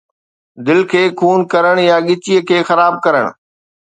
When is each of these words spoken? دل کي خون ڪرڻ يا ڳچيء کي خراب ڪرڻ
دل 0.65 0.79
کي 0.91 1.03
خون 1.19 1.39
ڪرڻ 1.51 1.75
يا 1.89 1.97
ڳچيء 2.07 2.39
کي 2.47 2.57
خراب 2.67 2.93
ڪرڻ 3.05 3.25